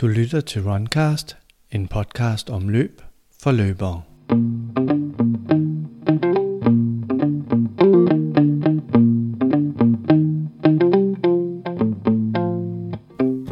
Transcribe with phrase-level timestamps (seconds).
[0.00, 1.36] Du lytter til Runcast,
[1.72, 3.02] en podcast om løb
[3.42, 4.02] for løbere.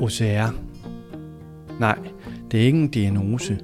[0.01, 0.55] OCR.
[1.81, 1.99] Nej,
[2.51, 3.59] det er ikke en diagnose.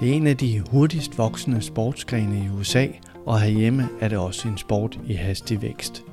[0.00, 2.86] Det er en af de hurtigst voksende sportsgrene i USA,
[3.26, 6.04] og herhjemme er det også en sport i hastig vækst.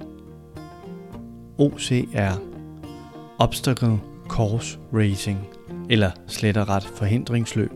[1.58, 2.42] OCR
[3.38, 5.40] Obstacle Course Racing–
[5.90, 7.72] eller slet og ret forhindringsløb,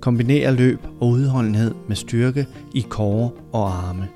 [0.00, 4.08] kombinerer løb og udholdenhed med styrke i kåre og arme.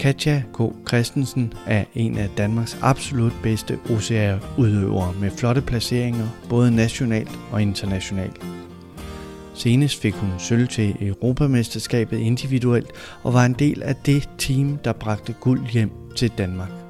[0.00, 0.60] Katja K.
[0.88, 8.42] Christensen er en af Danmarks absolut bedste OCR-udøvere med flotte placeringer både nationalt og internationalt.
[9.54, 12.90] Senest fik hun sølv til Europamesterskabet individuelt
[13.22, 16.87] og var en del af det team, der bragte guld hjem til Danmark.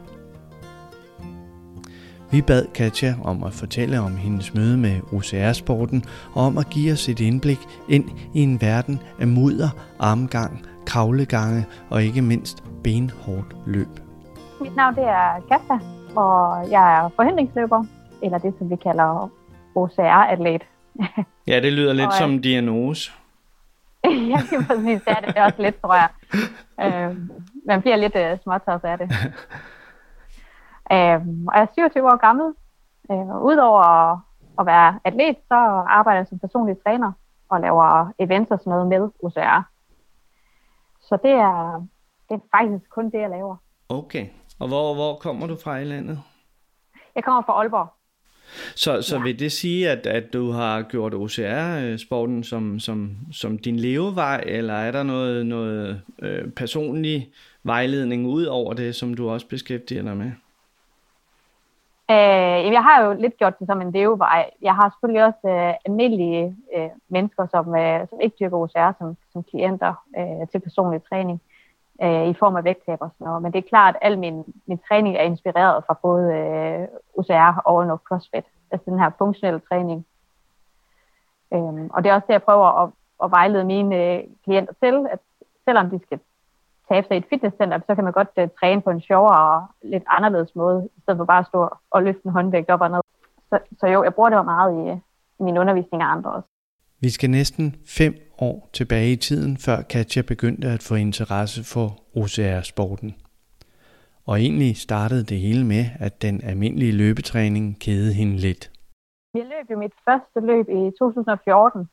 [2.31, 6.93] Vi bad Katja om at fortælle om hendes møde med OCR-sporten og om at give
[6.93, 7.59] os et indblik
[7.89, 9.69] ind i en verden af mudder,
[10.01, 13.89] armgang, kravlegange og ikke mindst benhårdt løb.
[14.61, 15.79] Mit navn det er Katja,
[16.17, 17.85] og jeg er forhindringsløber,
[18.23, 19.31] eller det som vi kalder
[19.75, 20.63] OCR-atlet.
[21.47, 23.13] ja, det lyder lidt og, som diagnose.
[24.05, 25.01] ja, det er præcis.
[25.05, 26.09] Det er det også lidt, tror jeg.
[26.81, 27.17] Øh,
[27.67, 29.11] man bliver lidt uh, småtørs af det.
[30.93, 32.55] Øh, og jeg er 27 år gammel.
[33.11, 34.19] Øh, Udover at,
[34.59, 35.55] at være atlet, så
[35.99, 37.13] arbejder jeg som personlig træner
[37.49, 39.63] og laver events og sådan noget med OCR.
[41.01, 41.87] Så det er,
[42.29, 43.57] det er faktisk kun det, jeg laver.
[43.89, 44.27] Okay.
[44.59, 46.21] Og hvor, hvor kommer du fra i landet?
[47.15, 47.89] Jeg kommer fra Aalborg.
[48.75, 49.23] Så, så ja.
[49.23, 54.75] vil det sige, at, at du har gjort OCR-sporten som, som, som din levevej, eller
[54.75, 60.17] er der noget, noget øh, personlig vejledning ud over det, som du også beskæftiger dig
[60.17, 60.33] med?
[62.11, 64.51] Øh, jeg har jo lidt gjort det som en levevej.
[64.63, 69.17] Jeg har selvfølgelig også øh, almindelige øh, mennesker, som, øh, som ikke dyrker OCR som,
[69.33, 71.41] som klienter øh, til personlig træning
[72.03, 73.43] øh, i form af vægttab og sådan noget.
[73.43, 76.89] Men det er klart, at al min, min træning er inspireret fra både øh,
[77.19, 78.45] OCR og noget CrossFit.
[78.71, 80.07] Altså den her funktionelle træning.
[81.55, 82.91] Øh, og det er også det, jeg prøver at,
[83.25, 85.19] at vejlede mine øh, klienter til, at
[85.65, 86.21] selvom de skal
[86.91, 89.67] tabe sig i et fitnesscenter, så kan man godt uh, træne på en sjovere og
[89.83, 92.91] lidt anderledes måde, i stedet for bare at stå og løfte en håndvægt op og
[92.91, 93.01] ned.
[93.51, 94.83] Så, så jo, jeg bruger det jo meget i,
[95.41, 96.49] i min undervisning af andre også.
[97.01, 101.87] Vi skal næsten fem år tilbage i tiden, før Katja begyndte at få interesse for
[102.21, 103.15] OCR-sporten.
[104.27, 108.71] Og egentlig startede det hele med, at den almindelige løbetræning kædede hende lidt.
[109.35, 111.89] Jeg løb jo mit første løb i 2014,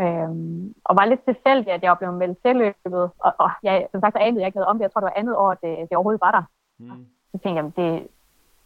[0.00, 3.10] Øhm, og var lidt tilfældigt, at jeg blev meldt til løbet.
[3.18, 4.82] Og, og jeg, som sagt, anede jeg ikke noget om det.
[4.82, 6.42] Jeg tror, det var andet år, at det, det overhovedet var der.
[6.78, 7.06] Mm.
[7.32, 8.08] Så tænkte jeg, det,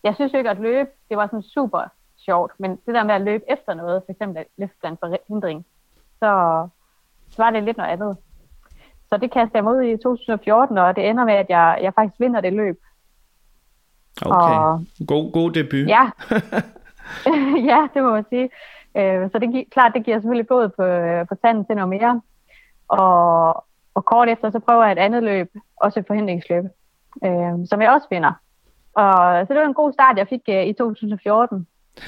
[0.05, 1.83] jeg synes jo ikke, at løbe, det var sådan super
[2.17, 2.53] sjovt.
[2.59, 5.67] Men det der med at løbe efter noget, for eksempel at løfte en forhindring,
[6.19, 6.31] så,
[7.31, 8.17] så var det lidt noget andet.
[9.09, 12.21] Så det kastede jeg mod i 2014, og det ender med, at jeg, jeg faktisk
[12.21, 12.81] vinder det løb.
[14.27, 15.89] Okay, og, god, god debut.
[15.89, 16.11] Ja.
[17.71, 18.51] ja, det må man sige.
[18.97, 21.89] Øh, så det er klart, det giver selvfølgelig blod på, øh, på tanden til noget
[21.89, 22.21] mere.
[22.89, 23.65] Og,
[23.95, 26.65] og kort efter, så prøver jeg et andet løb, også et forhindringsløb,
[27.25, 28.33] øh, som jeg også vinder.
[28.95, 31.67] Og, så det var en god start, jeg fik øh, i 2014.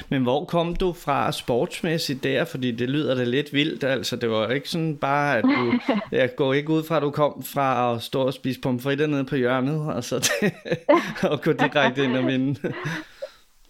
[0.09, 2.45] Men hvor kom du fra sportsmæssigt der?
[2.45, 3.83] Fordi det lyder da lidt vildt.
[3.83, 5.73] Altså, det var ikke sådan bare, at du...
[6.11, 9.25] Jeg går ikke ud fra, at du kom fra at stå og spise pomfritter nede
[9.25, 10.53] på hjørnet, og så det,
[11.31, 12.73] og gå direkte ind og vinde.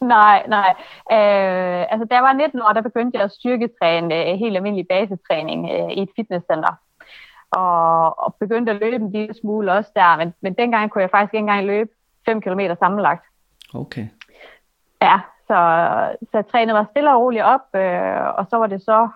[0.03, 0.75] Nej, nej.
[1.11, 4.87] Øh, altså, da jeg var 19 år, der begyndte jeg at styrketræne øh, helt almindelig
[4.89, 6.73] basistræning øh, i et fitnesscenter.
[7.51, 11.09] Og, og begyndte at løbe en lille smule også der, men, men dengang kunne jeg
[11.09, 11.89] faktisk ikke engang løbe
[12.25, 13.25] 5 km sammenlagt.
[13.75, 14.07] Okay.
[15.01, 15.57] Ja, så,
[16.21, 19.09] så jeg trænede mig stille og roligt op, øh, og så var det så,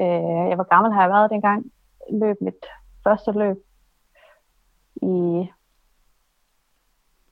[0.00, 1.64] øh, jeg var gammel, har jeg været dengang,
[2.12, 2.66] løb mit
[3.04, 3.56] første løb
[5.02, 5.48] i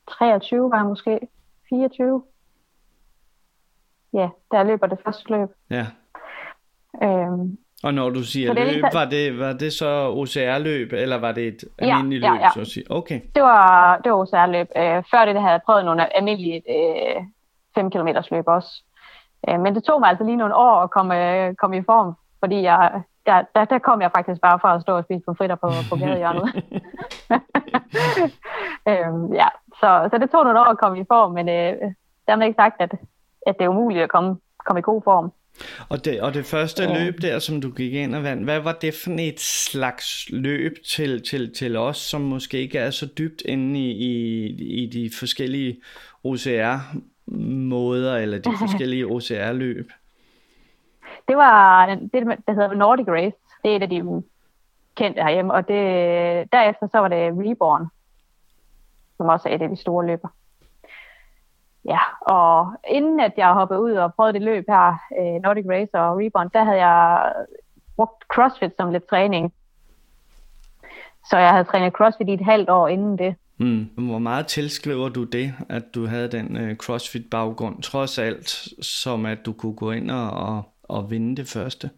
[0.08, 1.20] 23 var jeg måske,
[1.68, 2.22] 24
[4.12, 5.48] ja, der løber det første løb.
[5.70, 5.86] Ja.
[7.02, 8.88] Øhm, og når du siger løb, ikke...
[8.92, 12.40] var, det, var det så OCR-løb, eller var det et ja, almindeligt ja, løb?
[12.40, 12.50] Ja.
[12.54, 12.84] Så at sige?
[12.90, 13.20] Okay.
[13.34, 14.68] Det var, det var OCR-løb.
[14.76, 17.22] Øh, før det, det havde jeg prøvet nogle almindelige øh,
[17.74, 18.82] 5 km løb også.
[19.48, 22.14] Øh, men det tog mig altså lige nogle år at komme, øh, komme i form,
[22.40, 25.34] fordi jeg, der, der, der kom jeg faktisk bare fra at stå og spise på
[25.34, 26.46] fritter på, på gadehjørnet.
[28.90, 29.48] øhm, ja,
[29.80, 31.92] så, så det tog nogle år at komme i form, men øh,
[32.26, 32.92] dermed ikke sagt, at,
[33.46, 35.32] at det er umuligt at komme, komme i god form.
[35.88, 37.04] Og det, og det første ja.
[37.04, 40.76] løb der, som du gik ind og vandt, hvad var det for et slags løb
[40.88, 44.46] til, til, til os, som måske ikke er så dybt inde i, i,
[44.82, 45.80] i de forskellige
[46.24, 49.90] OCR-måder, eller de forskellige OCR-løb?
[51.30, 52.12] det var det,
[52.46, 53.36] der hedder Nordic Race.
[53.62, 54.22] Det er et af de
[54.94, 55.82] kendte herhjemme, og det,
[56.52, 57.86] derefter så var det Reborn,
[59.16, 60.28] som også er et af de store løber.
[61.90, 65.94] Ja, og inden at jeg hoppede ud og prøvede det løb her, øh, Nordic Race
[65.94, 67.32] og Reborn, der havde jeg
[67.96, 69.52] brugt CrossFit som lidt træning.
[71.30, 73.34] Så jeg havde trænet CrossFit i et halvt år inden det.
[73.58, 73.90] Mm.
[73.96, 78.48] Hvor meget tilskriver du det, at du havde den uh, CrossFit-baggrund, trods alt,
[78.84, 81.90] som at du kunne gå ind og, og, og vinde det første?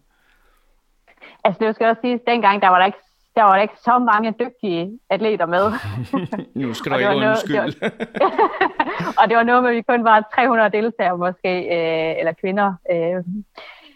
[1.43, 2.97] Altså det skal også sige, at dengang der var der ikke
[3.35, 5.71] der var der ikke så mange dygtige atleter med.
[6.61, 7.57] nu skal du ikke undskylde.
[7.57, 11.49] Noget, det var, og det var noget med, at vi kun var 300 deltagere måske,
[11.49, 13.23] øh, eller kvinder, øh,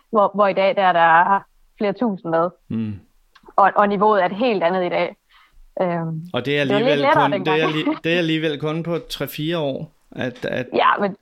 [0.10, 1.40] hvor, hvor i dag der er der
[1.78, 2.50] flere tusind med.
[2.68, 3.00] Mm.
[3.56, 5.16] Og, og niveauet er et helt andet i dag.
[5.82, 7.68] Øhm, og det er alligevel, det kun, det er,
[8.04, 9.92] det er alligevel kun på 3-4 år?
[10.12, 10.68] At, at...
[10.74, 11.16] Ja, men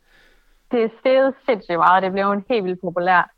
[0.71, 2.03] det er stedet sindssygt meget.
[2.03, 3.29] Det blev en helt vildt populært.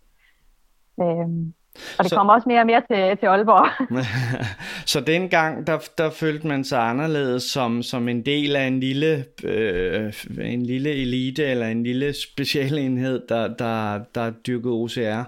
[1.01, 1.53] Øhm,
[1.97, 2.15] og det så...
[2.15, 3.67] kommer også mere og mere til, til Aalborg.
[4.93, 9.25] så dengang, der, der følte man sig anderledes som, som en del af en lille,
[9.43, 15.23] øh, en lille elite eller en lille specialenhed, der, der, der dyrkede OCR?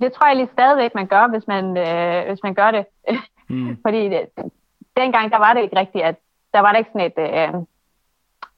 [0.00, 2.86] Det tror jeg lige stadigvæk, man gør, hvis man, øh, hvis man gør det.
[3.48, 3.76] Mm.
[3.82, 4.20] Fordi det,
[4.96, 6.16] dengang, der var det ikke rigtigt, at
[6.54, 7.62] der var der ikke sådan et, øh,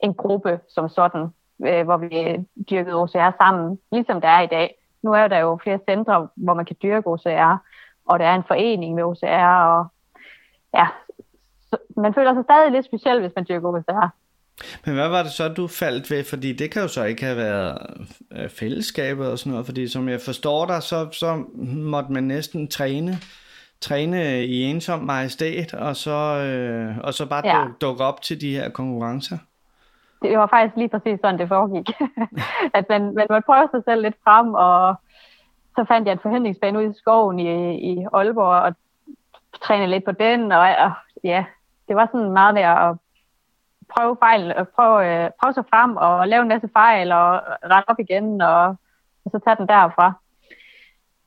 [0.00, 1.26] en gruppe som sådan,
[1.66, 4.77] øh, hvor vi dyrkede OCR sammen, ligesom der er i dag.
[5.02, 7.56] Nu er der jo flere centre, hvor man kan dyrke OCR,
[8.06, 9.86] og der er en forening med OCR, og
[10.74, 10.86] ja,
[11.70, 14.08] så man føler sig stadig lidt speciel, hvis man dyrker OCR.
[14.86, 16.24] Men hvad var det så, du faldt ved?
[16.24, 17.78] Fordi det kan jo så ikke have været
[18.32, 21.44] øh, fællesskabet og sådan noget, fordi som jeg forstår dig, så, så
[21.76, 23.18] måtte man næsten træne
[23.80, 27.64] træne i ensom majestæt, og så, øh, og så bare ja.
[27.80, 29.38] dukke op til de her konkurrencer?
[30.22, 31.90] Det var faktisk lige præcis sådan, det foregik.
[32.78, 34.94] at man, man måtte prøve sig selv lidt frem, og
[35.76, 38.74] så fandt jeg en forhindringsbane ude i skoven i, i Aalborg, og
[39.62, 40.92] trænede lidt på den, og, og
[41.24, 41.44] ja,
[41.88, 42.96] det var sådan meget med at
[43.94, 47.88] prøve fejl, og prøve, øh, prøve sig frem, og lave en masse fejl, og rette
[47.88, 48.66] op igen, og,
[49.24, 50.12] og så tage den derfra.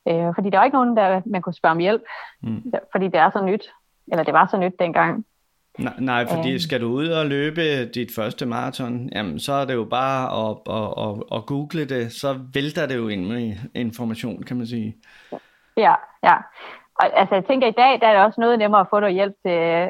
[0.08, 2.04] Øh, fordi der var ikke nogen, der man kunne spørge om hjælp,
[2.42, 2.74] mm.
[2.92, 3.72] fordi det er så nyt,
[4.12, 5.26] eller det var så nyt dengang.
[5.80, 6.60] Nej, nej fordi øh.
[6.60, 10.58] skal du ud og løbe dit første maraton, jamen så er det jo bare at,
[10.78, 14.96] at, at, at google det, så vælter det jo ind med information, kan man sige.
[15.78, 16.36] Ja, ja.
[16.96, 19.16] Og altså jeg tænker, i dag der er det også noget nemmere at få noget
[19.16, 19.88] hjælp til,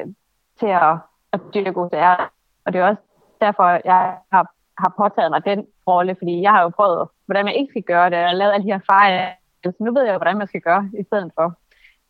[0.60, 0.96] til at,
[1.32, 2.32] at dyrke OCR.
[2.64, 3.02] Og det er også
[3.40, 4.44] derfor, jeg har,
[4.78, 8.10] har påtaget mig den rolle, fordi jeg har jo prøvet, hvordan man ikke skal gøre
[8.10, 9.28] det, og lavet alle de her fejl,
[9.64, 11.46] så nu ved jeg, hvordan man skal gøre i stedet for.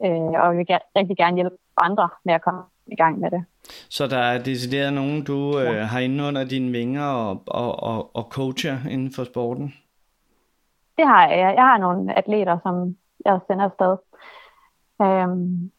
[0.05, 3.44] Øh, og vi vil rigtig gerne hjælpe andre med at komme i gang med det.
[3.89, 5.73] Så der er decideret nogen, du øh, ja.
[5.73, 9.75] øh, har inde under dine vinger og, og, og, og coacher inden for sporten?
[10.97, 11.55] Det har jeg.
[11.56, 13.97] Jeg har nogle atleter, som jeg sender afsted.
[15.03, 15.71] Øhm,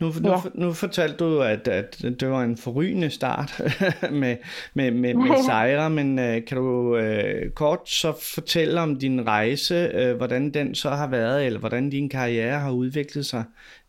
[0.00, 0.36] nu, nu, ja.
[0.54, 3.60] nu fortalte du, at, at det var en forrygende start
[4.20, 4.36] med,
[4.74, 9.90] med, med, med sejre, men uh, kan du uh, kort så fortælle om din rejse,
[9.94, 13.44] uh, hvordan den så har været, eller hvordan din karriere har udviklet sig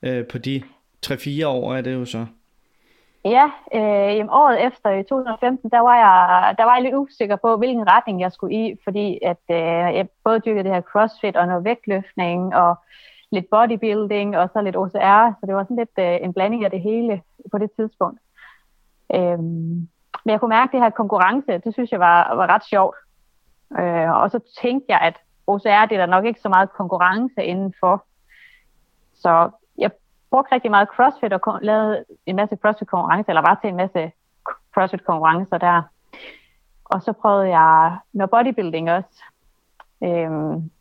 [0.07, 0.61] uh, på de
[1.05, 2.25] 3-4 år, er det jo så?
[3.35, 7.35] Ja, øh, jamen, året efter i 2015, der var, jeg, der var jeg lidt usikker
[7.35, 11.35] på, hvilken retning jeg skulle i, fordi at øh, jeg både dyrkede det her crossfit
[11.35, 12.75] og noget vægtløftning, og
[13.31, 16.71] lidt bodybuilding og så lidt OCR, så det var sådan lidt øh, en blanding af
[16.71, 18.19] det hele på det tidspunkt.
[19.15, 22.65] Øh, men jeg kunne mærke, at det her konkurrence, det synes jeg var, var ret
[22.65, 22.95] sjovt.
[23.79, 25.15] Øh, og så tænkte jeg, at
[25.47, 28.05] OCR, det er der nok ikke så meget konkurrence indenfor.
[29.15, 29.49] Så
[30.31, 34.11] brugte rigtig meget CrossFit og lavede en masse CrossFit-konkurrencer, eller var til en masse
[34.73, 35.81] CrossFit-konkurrencer der.
[36.85, 39.23] Og så prøvede jeg noget bodybuilding også.
[40.03, 40.71] Øhm,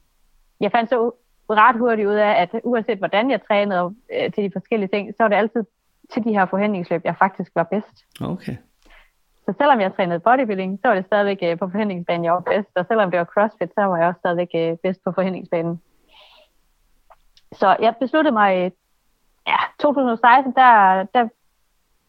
[0.60, 1.12] jeg fandt så
[1.50, 5.22] ret hurtigt ud af, at uanset hvordan jeg trænede øh, til de forskellige ting, så
[5.22, 5.64] var det altid
[6.12, 8.04] til de her forhindringsløb, jeg faktisk var bedst.
[8.20, 8.56] Okay.
[9.44, 12.70] Så selvom jeg trænede bodybuilding, så var det stadigvæk øh, på forhindringsbanen, jeg var bedst.
[12.74, 15.80] Og selvom det var crossfit, så var jeg også stadigvæk øh, bedst på forhindringsbanen.
[17.52, 18.72] Så jeg besluttede mig,
[19.46, 21.28] ja, 2016, der, der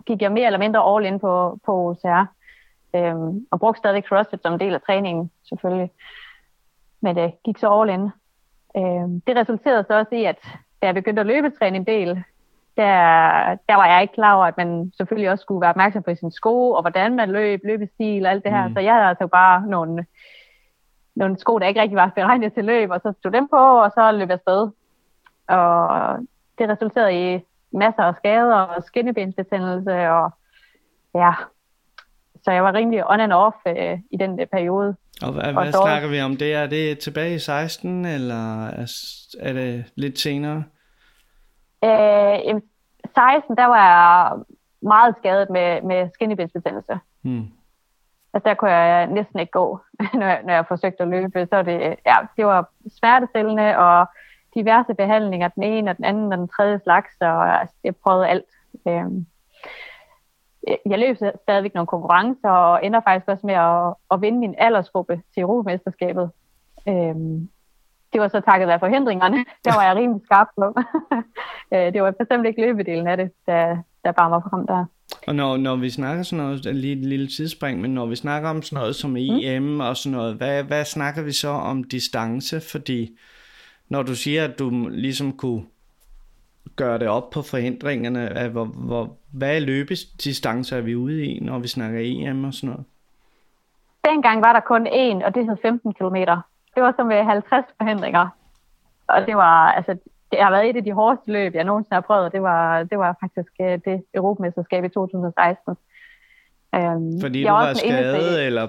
[0.05, 2.25] gik jeg mere eller mindre all in på, på OCR.
[2.95, 5.91] Øhm, og brugte stadig CrossFit som en del af træningen, selvfølgelig.
[7.01, 8.03] Men det gik så all in.
[8.77, 10.39] Øh, det resulterede så også i, at
[10.81, 12.23] da jeg begyndte at løbetræne en del,
[12.77, 12.93] der,
[13.69, 16.31] der var jeg ikke klar over, at man selvfølgelig også skulle være opmærksom på sin
[16.31, 18.67] sko, og hvordan man løb, løbestil og alt det her.
[18.67, 18.73] Mm.
[18.73, 20.05] Så jeg havde altså bare nogle,
[21.15, 23.91] nogle sko, der ikke rigtig var beregnet til løb, og så tog dem på, og
[23.91, 24.69] så løb jeg afsted.
[25.47, 26.17] Og
[26.57, 27.39] det resulterede i
[27.71, 30.31] masser af skader og skinnebensbetændelse, og
[31.15, 31.33] ja,
[32.43, 34.95] så jeg var rimelig on and off øh, i den der periode.
[35.21, 36.53] Og hvad, og hvad snakker vi om det?
[36.53, 38.85] Er det tilbage i 16, eller er,
[39.39, 40.63] er det lidt senere?
[41.83, 42.61] Øh,
[43.15, 44.31] 16, der var jeg
[44.81, 46.99] meget skadet med, med skinnebindsbetændelse.
[47.21, 47.47] Hmm.
[48.33, 49.79] Altså der kunne jeg næsten ikke gå,
[50.19, 51.47] når jeg, når jeg forsøgte at løbe.
[51.49, 54.07] Så det, ja, det var smertestillende og
[54.57, 58.27] diverse behandlinger, den ene og den anden og den tredje slags, og altså, jeg prøvede
[58.27, 58.45] alt.
[58.87, 59.25] Øhm,
[60.85, 65.21] jeg løb stadigvæk nogle konkurrencer, og ender faktisk også med at, at vinde min aldersgruppe
[65.33, 66.29] til Europamesterskabet.
[66.89, 67.49] Øhm,
[68.13, 69.37] det var så takket af forhindringerne.
[69.65, 70.65] Der var jeg rimelig skarp på.
[71.73, 74.85] Øh, det var bestemt ikke løbedelen af det, der, der bare var frem der.
[75.27, 78.49] Og når, når vi snakker sådan noget, lige et lille tidsspring, men når vi snakker
[78.49, 79.79] om sådan noget som EM mm.
[79.79, 82.61] og sådan noget, hvad, hvad snakker vi så om distance?
[82.71, 83.17] Fordi
[83.89, 85.63] når du siger, at du ligesom kunne
[86.75, 91.39] gøre det op på forhindringerne, af hvor, hvor, hvad er løbedistance er vi ude i,
[91.39, 92.85] når vi snakker EM og sådan noget?
[94.05, 96.15] Dengang var der kun én, og det hed 15 km.
[96.75, 98.27] Det var som ved 50 forhindringer.
[99.07, 99.97] Og det var, altså,
[100.31, 102.31] det har været et af de hårdeste løb, jeg nogensinde har prøvet.
[102.31, 105.75] Det var, det var faktisk øh, det Europamesterskab i 2016.
[106.75, 108.67] Øhm, fordi du var skadet, eller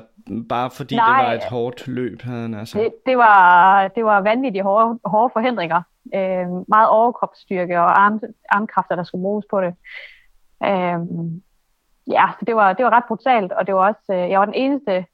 [0.49, 2.23] bare fordi Nej, det var et hårdt løb?
[2.23, 2.79] Havde han altså?
[2.79, 5.83] det, det, var, det var vanvittigt hårde, hårde forhindringer.
[6.15, 9.75] Øhm, meget overkropsstyrke og arm, armkræfter, der skulle bruges på det.
[10.65, 11.43] Øhm,
[12.07, 14.45] ja, så det var, det var ret brutalt, og det var også, øh, jeg var
[14.45, 15.07] den eneste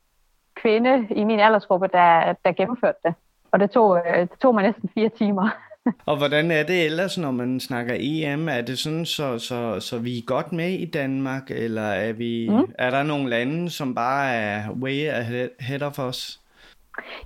[0.55, 3.15] kvinde i min aldersgruppe, der, der gennemførte det.
[3.53, 5.49] Og det tog, øh, det tog mig næsten fire timer.
[6.11, 8.49] og hvordan er det ellers, når man snakker EM?
[8.49, 12.49] Er det sådan, så, så, så vi er godt med i Danmark, eller er, vi,
[12.51, 12.73] mm.
[12.79, 16.41] er der nogle lande, som bare er way ahead of us?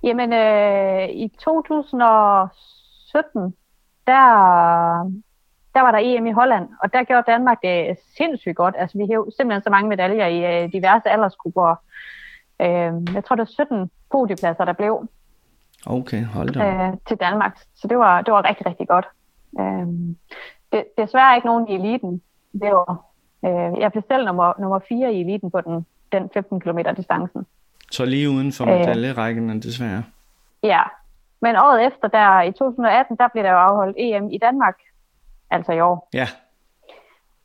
[0.03, 3.55] Jamen, øh, i 2017,
[4.07, 4.23] der,
[5.75, 8.75] der var der EM i Holland, og der gjorde Danmark det sindssygt godt.
[8.79, 11.75] Altså, vi hævde simpelthen så mange medaljer i øh, diverse aldersgrupper.
[12.61, 15.09] Øh, jeg tror, det var 17 podiepladser, der blev.
[15.87, 16.61] Okay, hold da.
[16.65, 17.59] Øh, til Danmark.
[17.75, 19.07] Så det var, det var rigtig, rigtig godt.
[19.61, 19.87] Øh,
[20.73, 22.23] det, desværre ikke nogen i eliten.
[22.53, 23.05] Det var,
[23.45, 27.47] øh, jeg blev selv nummer, nummer 4 i eliten på den, den 15 km distancen.
[27.91, 28.79] Så lige uden for øh.
[28.79, 30.05] medaljerækken, øh, desværre.
[30.63, 30.83] Ja,
[31.41, 34.77] men året efter, der i 2018, der blev der jo afholdt EM i Danmark,
[35.51, 36.09] altså i år.
[36.15, 36.29] Ja.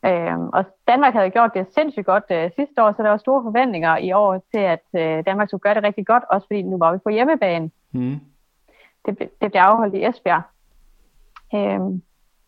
[0.06, 3.44] Øhm, og Danmark havde gjort det sindssygt godt øh, sidste år, så der var store
[3.44, 6.78] forventninger i år til, at øh, Danmark skulle gøre det rigtig godt, også fordi nu
[6.78, 7.72] var vi på hjemmebane.
[7.92, 8.20] Mm.
[9.06, 10.42] Det, det blev afholdt i Esbjerg.
[11.56, 12.02] Øhm,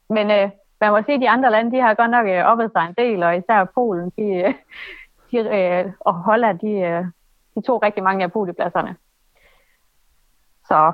[0.10, 0.50] men øh,
[0.82, 2.94] man må sige, at de andre lande, de har godt nok øh, oppet sig en
[2.98, 4.54] del, og især Polen de, øh,
[5.32, 7.06] de, øh, og Holland, de, øh,
[7.56, 8.96] de tog rigtig mange af podiepladserne.
[10.68, 10.92] Så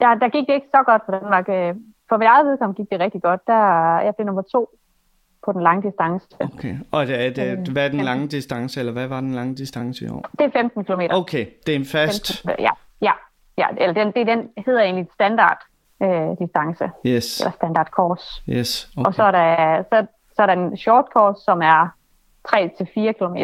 [0.00, 1.48] der, der gik det ikke så godt for Danmark.
[1.48, 1.74] Øh,
[2.08, 3.46] for mit eget vedkommende gik det rigtig godt.
[3.46, 3.62] Der,
[4.00, 4.68] jeg blev nummer to
[5.44, 6.26] på den lange distance.
[6.40, 9.34] Okay, og det, er, det, øh, hvad er den lange distance, eller hvad var den
[9.34, 10.26] lange distance i år?
[10.38, 11.00] Det er 15 km.
[11.10, 12.42] Okay, det er en fast...
[12.42, 12.70] 15, ja,
[13.02, 13.12] ja,
[13.58, 15.58] ja, eller den, det, den hedder egentlig standard
[16.02, 16.90] øh, distance.
[17.06, 17.40] Yes.
[17.40, 18.42] Eller standard course.
[18.48, 19.06] Yes, okay.
[19.06, 21.88] Og så er, der, så, så er der en short course, som er
[22.48, 23.36] 3-4 km.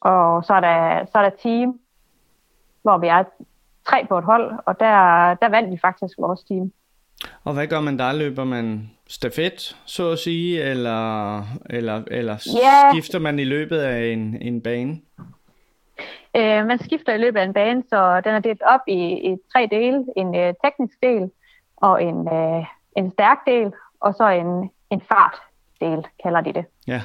[0.00, 1.78] Og så er der, så er der team,
[2.82, 3.24] hvor vi er
[3.88, 4.94] tre på et hold, og der,
[5.34, 6.72] der vandt vi faktisk vores team.
[7.44, 8.12] Og hvad gør man der?
[8.12, 11.38] Løber man stafet, så at sige, eller,
[11.70, 12.92] eller, eller yeah.
[12.92, 15.00] skifter man i løbet af en, en bane?
[16.36, 19.36] Øh, man skifter i løbet af en bane, så den er delt op i, i
[19.52, 20.04] tre dele.
[20.16, 21.30] En øh, teknisk del,
[21.76, 22.64] og en, øh,
[22.96, 26.64] en stærk del, og så en, en fartdel, kalder de det.
[26.86, 27.02] Ja.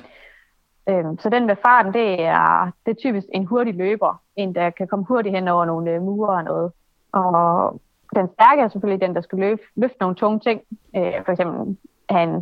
[0.90, 4.22] Øh, så den med farten, det er, det er typisk en hurtig løber.
[4.36, 6.72] En, der kan komme hurtigt hen over nogle øh, mure og noget.
[7.12, 7.82] Og
[8.16, 10.62] den stærke er selvfølgelig den, der skal løfte, løfte nogle tunge ting.
[10.96, 11.78] Øh, for eksempel
[12.10, 12.36] have en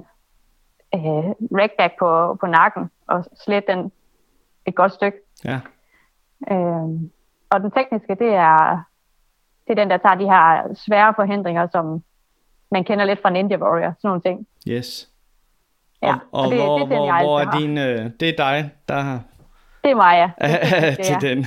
[0.95, 3.91] øh, rackback på, på nakken og slet den
[4.65, 5.17] et godt stykke.
[5.45, 5.59] Ja.
[6.51, 6.88] Øh,
[7.49, 8.83] og den tekniske, det er,
[9.67, 12.03] det er den, der tager de her svære forhindringer, som
[12.71, 14.47] man kender lidt fra Ninja Warrior, sådan nogle ting.
[14.67, 15.09] Yes.
[16.01, 18.29] Ja, og, og, og det, hvor, det er den, hvor, hvor er din, øh, det
[18.29, 19.19] er dig, der har...
[19.83, 20.47] Det er mig, ja.
[20.95, 21.45] Det, til den.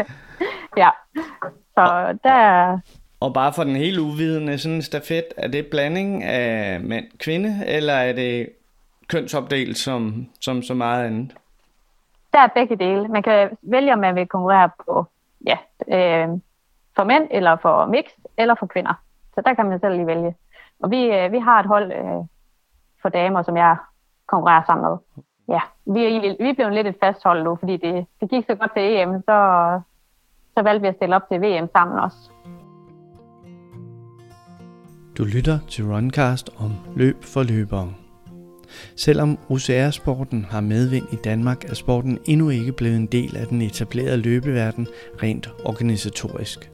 [0.82, 0.90] ja,
[1.74, 2.78] så der,
[3.22, 7.66] og bare for den helt uvidende, sådan en stafet, er det blanding af mand kvinde,
[7.66, 8.48] eller er det
[9.08, 11.34] kønsopdelt som, som så meget andet?
[12.32, 13.08] Der er begge dele.
[13.08, 15.06] Man kan vælge, om man vil konkurrere på
[15.46, 16.28] ja, øh,
[16.96, 18.04] for mænd, eller for mix,
[18.36, 18.94] eller for kvinder.
[19.34, 20.34] Så der kan man selv lige vælge.
[20.82, 22.24] Og vi, øh, vi har et hold øh,
[23.02, 23.76] for damer, som jeg
[24.26, 24.96] konkurrerer sammen med.
[25.48, 28.44] Ja, vi er, vi er blevet lidt et fast hold nu, fordi det, det gik
[28.46, 29.38] så godt til EM, så,
[30.56, 32.30] så valgte vi at stille op til VM sammen også.
[35.18, 37.92] Du lytter til Runcast om løb for løbere.
[38.96, 43.62] Selvom OCR-sporten har medvind i Danmark, er sporten endnu ikke blevet en del af den
[43.62, 44.86] etablerede løbeverden
[45.22, 46.70] rent organisatorisk.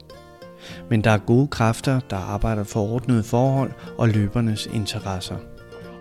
[0.89, 5.37] Men der er gode kræfter, der arbejder for ordnede forhold og løbernes interesser.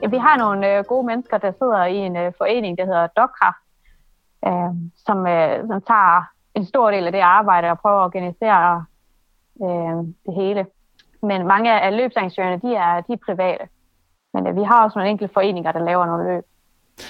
[0.02, 3.06] Ja, vi har nogle øh, gode mennesker, der sidder i en øh, forening, der hedder
[3.06, 3.64] Dogkraft,
[4.46, 4.72] øh,
[5.06, 6.22] som, øh, som tager
[6.54, 8.84] en stor del af det arbejde og prøver at organisere
[9.62, 10.66] øh, det hele.
[11.22, 13.64] Men mange af løbsarrangørerne, de er, de er private.
[14.34, 16.44] Men øh, vi har også nogle enkelte foreninger, der laver nogle løb.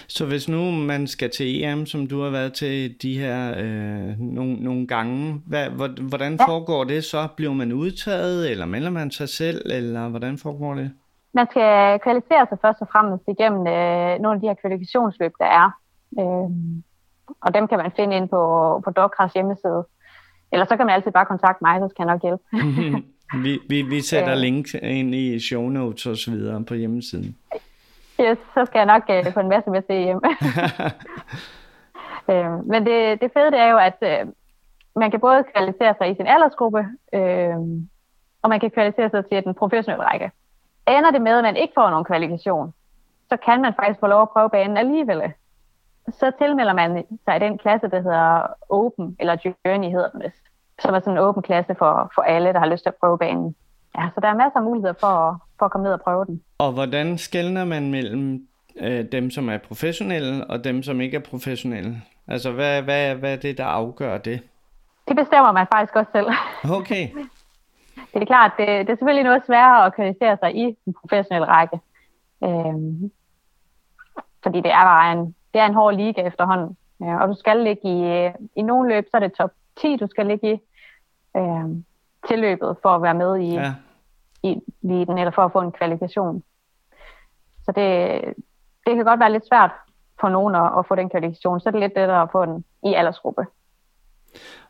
[0.09, 4.21] Så hvis nu man skal til EM, som du har været til de her øh,
[4.21, 5.69] nogle, nogle gange, hvad,
[6.09, 6.47] hvordan ja.
[6.47, 7.29] foregår det så?
[7.37, 10.91] Bliver man udtaget, eller melder man sig selv, eller hvordan foregår det?
[11.33, 15.45] Man skal kvalificere sig først og fremmest igennem øh, nogle af de her kvalifikationsløb, der
[15.45, 15.71] er.
[16.21, 16.51] Øh,
[17.41, 18.41] og dem kan man finde ind på,
[18.85, 19.85] på Dogcraft hjemmeside.
[20.53, 22.45] Eller så kan man altid bare kontakte mig, så skal jeg nok hjælpe.
[23.35, 27.37] vi, vi, vi sætter øh, link ind i show notes og så videre på hjemmesiden.
[28.21, 30.21] Yes, så skal jeg nok uh, få en masse med til hjem.
[32.29, 34.33] uh, men det, det fede det er jo, at uh,
[34.97, 36.79] man kan både kvalificere sig i sin aldersgruppe,
[37.13, 37.57] uh,
[38.43, 40.31] og man kan kvalificere sig til den professionelle række.
[40.89, 42.75] Ender det med, at man ikke får nogen kvalifikation,
[43.29, 45.23] så kan man faktisk få lov at prøve banen alligevel.
[46.09, 50.48] Så tilmelder man sig i den klasse, der hedder Open, eller Journey hedder den vist
[50.83, 53.19] som er sådan en åben klasse for, for alle, der har lyst til at prøve
[53.19, 53.55] banen.
[53.99, 56.43] Ja, så der er masser af muligheder for, for at komme ned og prøve den.
[56.59, 61.21] Og hvordan skældner man mellem øh, dem, som er professionelle, og dem, som ikke er
[61.31, 62.03] professionelle?
[62.29, 64.43] Altså, hvad, hvad, hvad er det, der afgør det?
[65.09, 66.27] Det bestemmer man faktisk også selv.
[66.71, 67.09] Okay.
[68.15, 71.49] det er klart, det, det er selvfølgelig noget sværere at kvalificere sig i den professionelle
[71.49, 71.81] række.
[72.45, 73.11] Øhm,
[74.43, 76.77] fordi det er bare en, det er en hård liga efterhånden.
[77.01, 80.07] Ja, og du skal ligge i, i nogle løb, så er det top 10, du
[80.07, 80.61] skal ligge i
[81.37, 81.65] øh,
[82.29, 83.75] tilløbet for at være med i, ja.
[84.43, 86.43] i den, eller for at få en kvalifikation.
[87.65, 88.21] Så det,
[88.87, 89.71] det kan godt være lidt svært
[90.21, 92.65] for nogen at, at få den kvalifikation, så er det lidt lettere at få den
[92.85, 93.43] i aldersgruppe.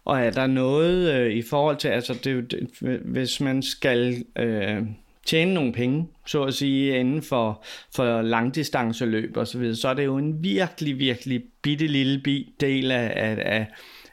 [0.04, 4.86] Og er der noget øh, i forhold til, altså det, det, hvis man skal øh,
[5.26, 7.62] tjene nogle penge, så at sige, inden for,
[7.96, 12.22] for langdistanceløb og så videre, så er det jo en virkelig, virkelig bitte lille
[12.60, 13.66] del af, af, af,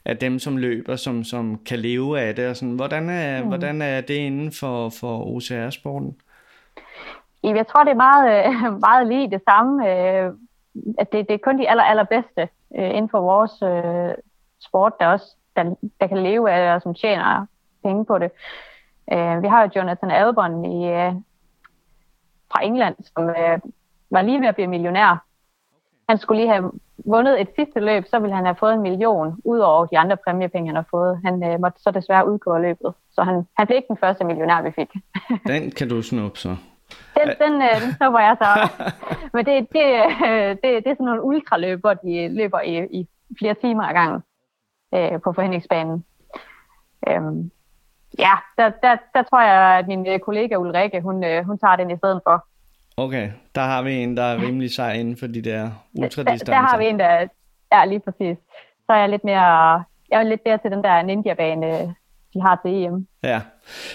[0.06, 2.50] af dem, som løber, som, som kan leve af det.
[2.50, 2.76] Og sådan.
[2.76, 3.48] Hvordan, er, mm.
[3.48, 6.16] hvordan er det inden for, for OCR-sporten?
[7.44, 8.54] Jeg tror, det er meget,
[8.88, 9.90] meget lige det samme.
[9.90, 10.32] Øh,
[10.98, 14.16] at det, det er kun de aller, allerbedste øh, inden for vores øh,
[14.68, 17.46] sport, der også der, der kan leve af det, og som tjener
[17.84, 18.32] penge på det.
[19.42, 20.88] Vi har jo Jonathan Albon i,
[22.52, 23.26] fra England, som
[24.10, 25.25] var lige ved at blive millionær.
[26.10, 26.72] Han skulle lige have
[27.06, 30.18] vundet et sidste løb, så ville han have fået en million, ud over de andre
[30.18, 31.20] præmiepenge, han har fået.
[31.26, 32.94] Han øh, måtte så desværre udgå af løbet.
[33.12, 34.92] Så han, han blev ikke den første millionær, vi fik.
[35.52, 36.56] den kan du snuppe så.
[37.18, 38.70] Den, den, øh, den snupper jeg så.
[39.34, 39.86] Men det, det,
[40.28, 43.08] øh, det, det er sådan nogle ultraløb, hvor de løber i, i
[43.40, 44.22] flere timer ad gangen
[44.96, 46.06] øh, på forhændingsbanen.
[47.08, 47.52] Øhm,
[48.20, 51.76] ja, der, der, der tror jeg, at min øh, kollega Ulrike, hun, øh, hun tager
[51.76, 52.46] den i stedet for.
[52.98, 56.46] Okay, der har vi en, der er rimelig sej inden for de der ultradistancer.
[56.46, 57.28] Der, der har vi en, der
[57.72, 58.38] er lige præcis.
[58.86, 61.96] Så er jeg lidt mere, jeg er lidt mere til den der ninja-bane,
[62.34, 63.08] de har til EM.
[63.24, 63.42] Ja,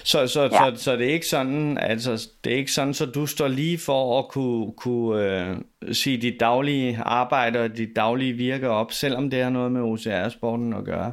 [0.04, 0.48] så, så, ja.
[0.48, 3.78] så, så det er ikke sådan, altså det er ikke sådan, så du står lige
[3.86, 5.56] for at kunne, kunne øh,
[5.92, 10.72] sige dit daglige arbejde og dit daglige virke op, selvom det har noget med OCR-sporten
[10.72, 11.12] at gøre?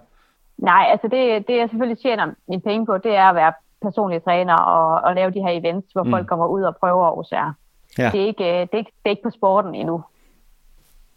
[0.57, 4.23] Nej, altså det, det jeg selvfølgelig tjener min penge på, det er at være personlig
[4.23, 6.11] træner og, og lave de her events, hvor mm.
[6.11, 7.53] folk kommer ud og prøver OCR.
[7.97, 8.09] Ja.
[8.13, 10.03] Det, er ikke, øh, det, er ikke, det er ikke på sporten endnu.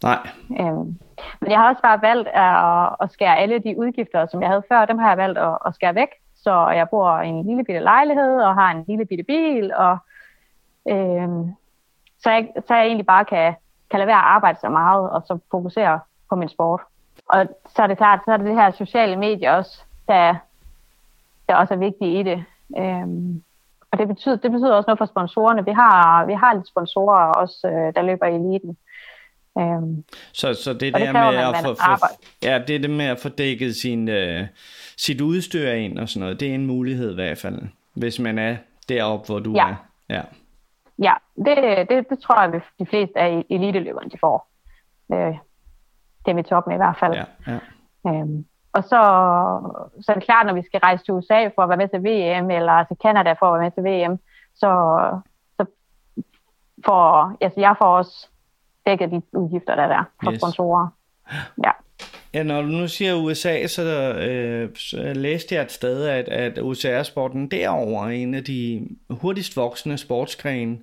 [0.03, 0.27] Nej.
[0.59, 0.99] Øhm,
[1.39, 4.63] men jeg har også bare valgt at, at skære alle de udgifter, som jeg havde
[4.71, 6.07] før, dem har jeg valgt at, at skære væk.
[6.35, 9.97] Så jeg bor i en lille bitte lejlighed og har en lille bitte bil, og
[10.89, 11.51] øhm,
[12.23, 13.53] så, jeg, så jeg egentlig bare kan,
[13.89, 16.81] kan lade være at arbejde så meget, og så fokusere på min sport.
[17.25, 20.35] Og så er det klart, så er det det her sociale medier også, der,
[21.49, 22.45] der også er vigtigt i det.
[22.77, 23.43] Øhm,
[23.91, 25.65] og det betyder, det betyder også noget for sponsorerne.
[25.65, 28.77] Vi har, vi har lidt sponsorer også, øh, der løber i eliten.
[29.59, 32.07] Øhm, så, så det, det der med man, at få, få,
[32.43, 34.47] ja, det, det med at få dækket sin, øh,
[34.97, 37.61] sit udstyr ind og sådan noget, det er en mulighed i hvert fald,
[37.93, 38.57] hvis man er
[38.89, 39.67] deroppe, hvor du ja.
[39.67, 39.75] er.
[40.09, 40.21] Ja,
[40.99, 44.47] ja det, det, det tror jeg, at de fleste af eliteløberne de får.
[45.13, 45.35] Øh,
[46.25, 47.13] det er mit top med i hvert fald.
[47.13, 47.59] Ja, ja.
[48.07, 49.01] Øhm, og så,
[50.01, 51.99] så er det klart, når vi skal rejse til USA for at være med til
[51.99, 54.19] VM, eller til Canada for at være med til VM,
[54.55, 54.71] så,
[55.57, 55.65] så
[56.85, 58.27] får, altså jeg får også
[58.85, 60.39] dækket de udgifter, der er der for yes.
[60.39, 60.87] sponsorer.
[61.65, 61.71] Ja.
[62.33, 66.59] Ja, når du nu siger USA, så, øh, så læste jeg et sted, at, at
[66.59, 70.77] OCR-sporten derover er en af de hurtigst voksende sportsgrene.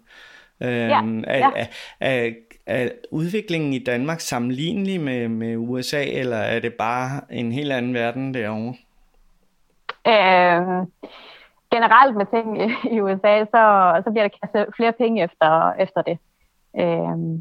[0.61, 1.51] Øh, ja, ja.
[1.51, 1.67] Er,
[2.01, 2.31] er,
[2.69, 7.95] er udviklingen i Danmark sammenlignelig med, med USA, eller er det bare en helt anden
[7.95, 8.75] verden derovre?
[10.07, 10.87] Øh,
[11.71, 12.59] generelt med ting
[12.95, 13.63] i USA, så,
[14.05, 16.19] så bliver der kastet flere penge efter, efter det,
[16.79, 17.41] øh,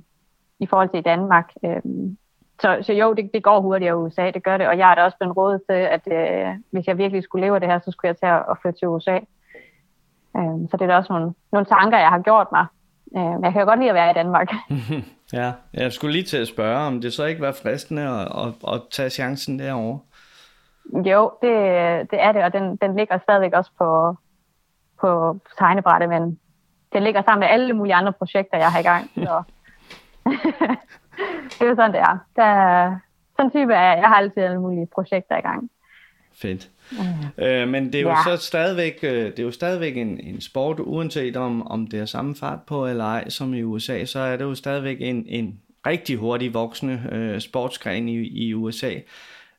[0.60, 1.54] i forhold til i Danmark.
[1.66, 1.82] Øh,
[2.62, 4.96] så, så jo, det, det går hurtigere i USA, det gør det, og jeg er
[4.96, 7.80] da også blevet rådet til, at øh, hvis jeg virkelig skulle leve af det her,
[7.80, 9.18] så skulle jeg tage at flytte til USA.
[10.38, 12.66] Øh, så det er da også nogle, nogle tanker, jeg har gjort mig.
[13.18, 14.50] Øh, men jeg kan jo godt lide at være i Danmark.
[15.34, 18.74] ja, jeg skulle lige til at spørge, om det så ikke var fristende at, at,
[18.74, 20.00] at tage chancen derovre.
[20.94, 21.52] Jo, det,
[22.12, 24.18] det er det, og den, den ligger stadigvæk også på,
[25.02, 26.40] på tegnebrættet, men
[26.94, 29.12] den ligger sammen med alle mulige andre projekter, jeg har i gang.
[29.26, 29.44] Så.
[31.50, 32.18] det er jo sådan, det er.
[32.36, 33.00] Der,
[33.36, 33.98] sådan type er jeg.
[33.98, 35.70] Jeg har altid alle mulige projekter i gang.
[36.42, 36.70] Fedt.
[36.92, 37.44] Mm.
[37.44, 38.38] Øh, men det er jo ja.
[38.38, 42.06] så stadigvæk, øh, det er jo stadigvæk en, en sport, uanset om, om det er
[42.06, 45.60] samme fart på eller ej, som i USA, så er det jo stadigvæk en, en
[45.88, 48.94] rigtig hurtig voksende øh, sportsgren i, i USA.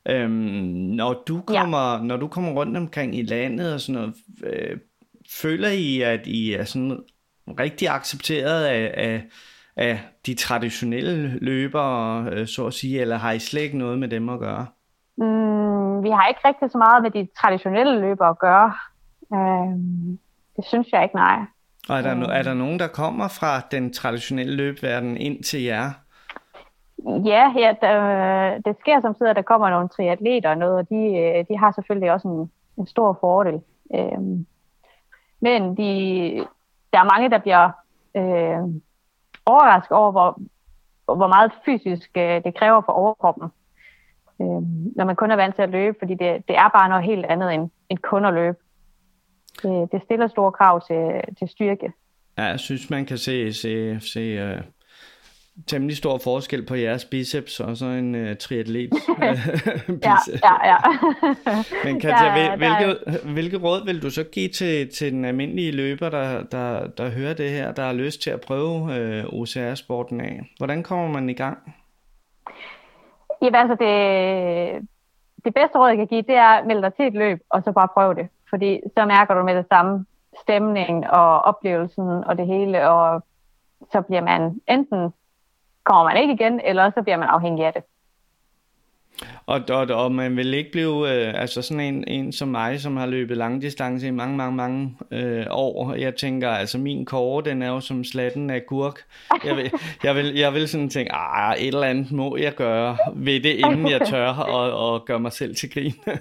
[0.09, 2.01] Øhm, når, du kommer, ja.
[2.03, 4.77] når du kommer rundt omkring i landet og sådan noget, øh,
[5.29, 6.99] føler I, at I er sådan
[7.59, 9.23] rigtig accepteret af, af,
[9.75, 14.07] af de traditionelle løbere, øh, så at sige, eller har I slet ikke noget med
[14.07, 14.65] dem at gøre?
[15.17, 15.58] Mm,
[16.03, 18.73] vi har ikke rigtig så meget med de traditionelle løbere at gøre.
[19.33, 19.75] Øh,
[20.55, 21.39] det synes jeg ikke, nej.
[21.89, 25.63] Og er der, no- er der nogen, der kommer fra den traditionelle løbverden ind til
[25.63, 25.91] jer?
[27.25, 31.17] Ja, ja der, det sker samtidig, at der kommer nogle triatleter og noget, og de,
[31.17, 33.61] øh, de har selvfølgelig også en, en stor fordel.
[33.95, 34.45] Øhm,
[35.39, 35.91] men de,
[36.93, 37.69] der er mange, der bliver
[38.15, 38.81] øh,
[39.45, 40.39] overrasket over, hvor,
[41.15, 43.49] hvor meget fysisk øh, det kræver for overkroppen,
[44.41, 44.61] øh,
[44.95, 47.25] når man kun er vant til at løbe, fordi det, det er bare noget helt
[47.25, 48.57] andet end, end kun at løbe.
[49.63, 51.91] Det, det stiller store krav til, til styrke.
[52.37, 54.63] Ja, jeg synes, man kan se, se, se uh
[55.67, 58.89] temmelig stor forskel på jeres biceps og så en uh, triatlet
[59.87, 60.41] biceps.
[60.43, 60.77] ja, ja, ja.
[61.85, 62.99] Men Katja, ja, hvilke,
[63.33, 67.33] hvilke råd vil du så give til, til den almindelige løber, der, der, der hører
[67.33, 70.41] det her, der har lyst til at prøve uh, OCR-sporten af?
[70.57, 71.57] Hvordan kommer man i gang?
[73.41, 74.87] Jamen altså, det,
[75.45, 77.63] det bedste råd, jeg kan give, det er at melde dig til et løb, og
[77.63, 78.27] så bare prøve det.
[78.49, 80.05] Fordi så mærker du med det samme
[80.41, 83.23] stemning og oplevelsen og det hele, og
[83.91, 85.13] så bliver man enten
[85.89, 87.83] kommer man ikke igen, eller så bliver man afhængig af det.
[89.45, 92.97] Og, og, og man vil ikke blive, øh, altså sådan en, en som mig, som
[92.97, 95.93] har løbet langdistance i mange, mange, mange øh, år.
[95.93, 98.99] Jeg tænker, altså min kåre, den er jo som slatten af gurk.
[99.45, 99.71] Jeg vil,
[100.03, 103.53] jeg vil, jeg vil sådan tænke, ah, et eller andet må jeg gøre ved det,
[103.53, 105.93] inden jeg tør og, og gøre mig selv til grin.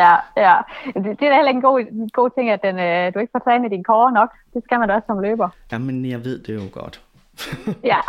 [0.00, 0.56] ja, ja.
[0.86, 3.32] Det, det er da heller en god, en god ting, at den, øh, du ikke
[3.32, 4.30] får trænet din kåre nok.
[4.54, 5.48] Det skal man da også som løber.
[5.72, 7.00] Jamen, jeg ved det jo godt.
[7.84, 8.00] Ja.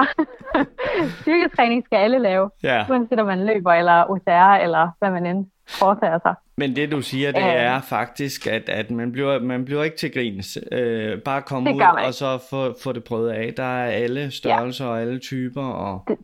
[1.22, 2.50] Styrketræning skal alle lave.
[2.64, 2.86] Ja.
[2.90, 6.36] Uanset om man løber, eller OCR, eller hvad man end foretager sig.
[6.58, 9.98] Men det du siger, det øh, er faktisk, at, at man, bliver, man bliver ikke
[9.98, 10.58] til grins.
[10.72, 13.54] Øh, bare komme ud og så få, få det prøvet af.
[13.58, 14.92] Der er alle størrelser ja.
[14.92, 15.64] og alle typer.
[15.64, 16.04] Og...
[16.08, 16.18] Det,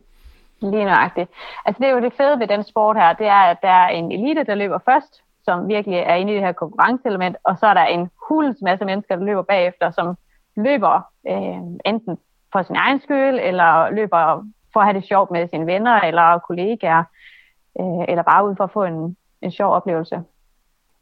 [0.60, 1.30] lige nøjagtigt.
[1.66, 3.88] Altså det er jo det fede ved den sport her, det er, at der er
[3.88, 7.66] en elite, der løber først, som virkelig er inde i det her konkurrenceelement, og så
[7.66, 10.16] er der en hulens masse mennesker, der løber bagefter, som
[10.56, 12.18] løber øh, enten
[12.54, 16.38] for sin egen skyld, eller løber for at have det sjovt med sine venner eller
[16.38, 17.04] kollegaer,
[17.80, 20.22] øh, eller bare ud for at få en, en sjov oplevelse.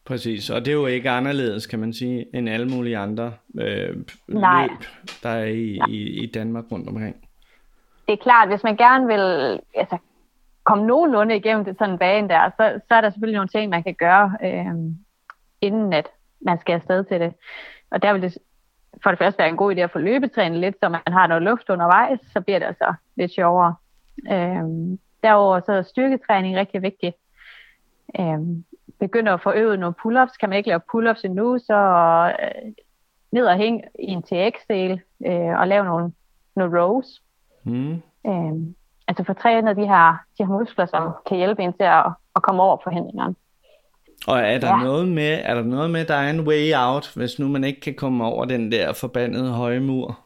[0.05, 3.97] Præcis, og det er jo ikke anderledes, kan man sige, end alle mulige andre øh,
[4.29, 4.67] Nej.
[4.67, 4.79] løb,
[5.23, 7.17] der er i, i, i Danmark rundt omkring.
[8.07, 9.99] Det er klart, hvis man gerne vil altså,
[10.65, 13.71] komme nogenlunde igennem det sådan en bane der, så, så er der selvfølgelig nogle ting,
[13.71, 14.75] man kan gøre, øh,
[15.61, 16.07] inden at
[16.41, 17.35] man skal afsted til det.
[17.91, 18.39] Og der vil det
[19.03, 21.43] for det første være en god idé at få løbetrænet lidt, så man har noget
[21.43, 23.75] luft undervejs, så bliver det altså lidt sjovere.
[24.33, 27.17] Øhm, derover så er styrketræning rigtig vigtigt.
[28.21, 28.65] Øhm,
[29.01, 30.37] begynder at få øvet nogle pull-ups.
[30.41, 31.79] Kan man ikke lave pull-ups endnu, så
[32.43, 32.73] øh,
[33.33, 36.13] ned og hænge i en TX-del øh, og lave nogle,
[36.57, 37.23] nogle rows.
[37.65, 38.03] Mm.
[38.27, 38.75] Øhm,
[39.09, 42.05] altså få trænet de her, de her muskler, som kan hjælpe en til at,
[42.37, 43.35] at komme over forhindringerne.
[44.27, 44.83] Og er der, ja.
[44.83, 47.81] noget med, er der noget med, der er en way out, hvis nu man ikke
[47.81, 50.19] kan komme over den der forbandede høje mur?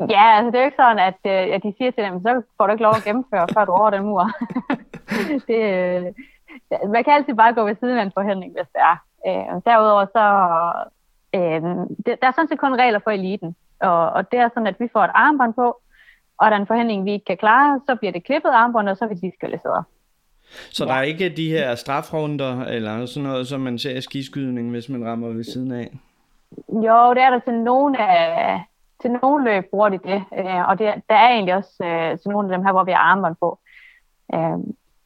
[0.00, 2.42] Ja, altså det er jo ikke sådan, at, øh, at de siger til dem, så
[2.56, 4.30] får du ikke lov at gennemføre, før du over den mur.
[5.48, 6.04] det, øh,
[6.92, 8.96] man kan altid bare gå ved siden af en forhindring, hvis det er.
[9.28, 10.26] Øh, derudover så,
[11.34, 11.62] øh,
[12.06, 14.80] det, der er sådan set kun regler for eliten, og, og det er sådan, at
[14.80, 15.66] vi får et armbånd på,
[16.38, 18.96] og der er en forhindring, vi ikke kan klare, så bliver det klippet armbånd, og
[18.96, 19.84] så er vi diskvalificeret.
[20.70, 20.90] Så ja.
[20.90, 24.88] der er ikke de her strafrunder eller sådan noget, som man ser i skiskydning, hvis
[24.88, 25.98] man rammer ved siden af?
[26.68, 28.60] Jo, det er der til nogle af,
[29.02, 32.30] til nogle løb bruger de det, øh, og det, der er egentlig også øh, til
[32.30, 33.58] nogle af dem her, hvor vi har armbånd på.
[34.34, 34.58] Øh,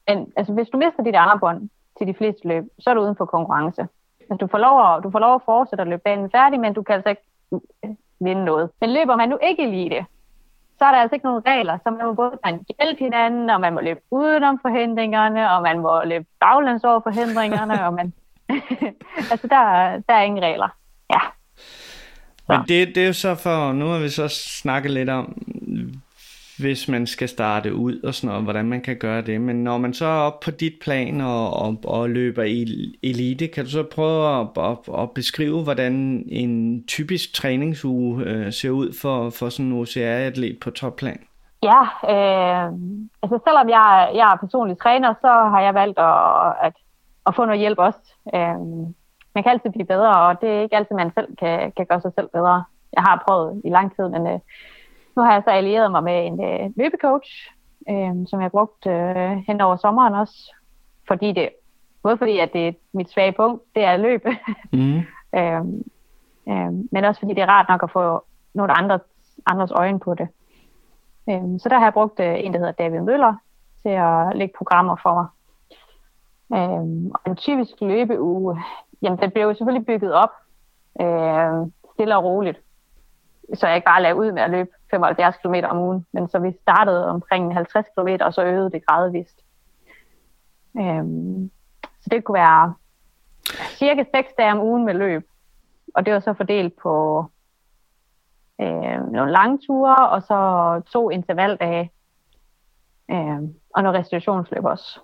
[0.09, 3.17] men altså, hvis du mister dit armbånd til de fleste løb, så er du uden
[3.17, 3.87] for konkurrence.
[4.21, 6.75] Altså, du, får lov at, du får lov at fortsætte at løbe banen færdig, men
[6.75, 8.71] du kan altså ikke øh, vinde noget.
[8.81, 10.05] Men løber man nu ikke lige det,
[10.79, 13.61] så er der altså ikke nogen regler, så man må både man hjælpe hinanden, og
[13.61, 18.12] man må løbe udenom forhindringerne, og man må løbe baglæns over forhindringerne, og man...
[19.33, 19.62] altså, der,
[20.09, 20.69] der er ingen regler.
[21.11, 21.21] Ja.
[22.49, 25.38] Men det, det er jo så for, nu har vi så snakket lidt om,
[26.59, 29.40] hvis man skal starte ud og sådan noget, hvordan man kan gøre det.
[29.40, 32.62] Men når man så er oppe på dit plan og, og, og løber i
[33.03, 35.92] elite, kan du så prøve at, at, at beskrive, hvordan
[36.29, 41.21] en typisk træningsuge øh, ser ud for, for sådan en OCR-atlet på topplan?
[41.62, 41.81] Ja,
[42.14, 42.73] øh,
[43.23, 46.75] altså selvom jeg, jeg er personlig træner, så har jeg valgt at, at,
[47.27, 47.99] at få noget hjælp også.
[48.35, 48.59] Øh,
[49.35, 52.01] man kan altid blive bedre, og det er ikke altid, man selv kan, kan gøre
[52.01, 52.64] sig selv bedre.
[52.92, 54.38] Jeg har prøvet i lang tid, men øh,
[55.19, 57.31] nu har jeg så allieret mig med en øh, løbecoach,
[57.91, 60.55] øh, som jeg har brugt øh, hen over sommeren også,
[61.09, 61.49] fordi det,
[62.03, 64.25] både fordi at det er mit svage punkt, det er løb,
[64.73, 64.99] mm.
[65.39, 65.63] øh,
[66.49, 68.99] øh, men også fordi det er rart nok at få nogle andre,
[69.47, 70.29] andres øjne på det.
[71.31, 73.35] Øh, så der har jeg brugt øh, en, der hedder David Møller,
[73.83, 75.27] til at lægge programmer for mig.
[76.59, 78.63] Øh, og en typisk løbeuge,
[79.03, 80.33] jamen den blev jo selvfølgelig bygget op
[81.01, 82.59] øh, stille og roligt
[83.55, 86.38] så jeg ikke bare lagde ud med at løbe 75 km om ugen, men så
[86.38, 89.44] vi startede omkring 50 km, og så øgede det gradvist.
[90.79, 91.51] Øhm,
[91.83, 92.74] så det kunne være
[93.79, 95.29] cirka 6 dage om ugen med løb,
[95.94, 97.24] og det var så fordelt på
[98.61, 101.90] øh, nogle lange ture, og så to intervaldage,
[103.11, 103.38] øh,
[103.74, 105.01] og noget restitutionsløb også.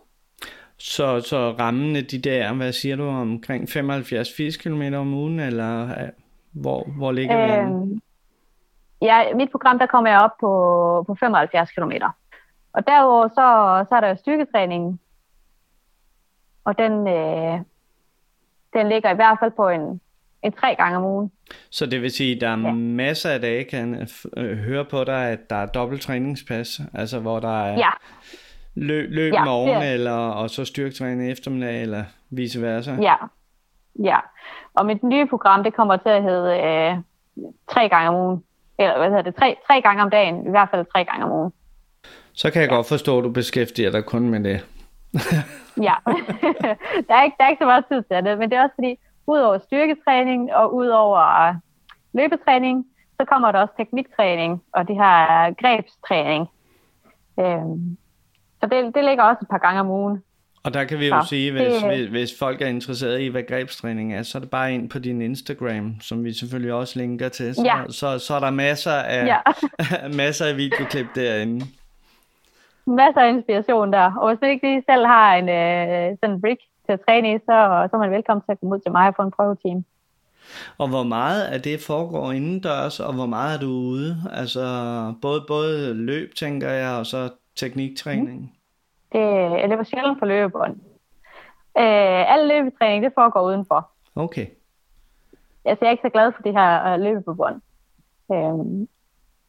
[0.79, 5.89] Så, så rammene de der, hvad siger du, omkring 75-80 km om ugen, eller
[6.53, 8.01] hvor, hvor ligger øh, vi?
[9.03, 11.93] Ja, mit program, der kommer jeg op på, på 75 km.
[12.73, 15.01] Og derudover så, så er der styrketræning,
[16.65, 17.59] og den, øh,
[18.73, 20.01] den ligger i hvert fald på en,
[20.43, 21.33] en tre gange om ugen.
[21.71, 22.73] Så det vil sige, at der er ja.
[22.73, 27.41] masser af dage, kan øh, høre på dig, at der er dobbelt træningspas, altså hvor
[27.41, 27.91] der er ja.
[28.75, 32.93] løb, løb ja, morgen, eller, og så styrketræning eftermiddag, eller vice versa.
[33.03, 33.15] Ja,
[34.03, 34.19] ja.
[34.75, 36.97] Og mit nye program, det kommer til at hedde øh,
[37.71, 38.45] tre gange om ugen
[38.79, 41.33] eller hvad hedder det, tre, tre gange om dagen, i hvert fald tre gange om
[41.33, 41.53] ugen.
[42.33, 42.77] Så kan jeg ja.
[42.77, 44.67] godt forstå, at du beskæftiger dig kun med det.
[45.89, 45.95] ja,
[47.09, 48.75] der, er ikke, der er ikke så meget tid til det, men det er også
[48.75, 51.55] fordi, udover styrketræning og udover øh,
[52.13, 52.87] løbetræning,
[53.21, 56.49] så kommer der også tekniktræning og det her grebstræning.
[57.41, 57.97] Øhm,
[58.61, 60.23] så det, det ligger også et par gange om ugen.
[60.65, 63.27] Og der kan vi jo så, sige, hvis, det, hvis, hvis folk er interesseret i,
[63.27, 66.99] hvad grebstræning er, så er det bare ind på din Instagram, som vi selvfølgelig også
[66.99, 67.55] linker til.
[67.55, 67.85] Så, ja.
[67.89, 69.39] så, så, er der masser af, ja.
[70.23, 71.67] masser af videoklip derinde.
[72.87, 74.15] Masser af inspiration der.
[74.15, 77.39] Og hvis man ikke lige selv har en øh, sådan brick til at træne i,
[77.39, 77.57] så,
[77.91, 79.85] så er man velkommen til at komme ud til mig og få en prøveteam.
[80.79, 84.17] Og hvor meget af det foregår indendørs, og hvor meget er du ude?
[84.33, 84.65] Altså
[85.23, 88.41] både, både løb, tænker jeg, og så tekniktræning.
[88.41, 88.49] Mm.
[89.15, 89.21] Det,
[89.61, 90.77] jeg løber sjældent på løbebånd.
[91.79, 93.91] Øh, al løbetræning, det foregår udenfor.
[94.15, 94.47] Okay.
[95.65, 97.61] Altså, jeg er ikke så glad for det her uh, løbe på bånd.
[98.33, 98.39] Øh,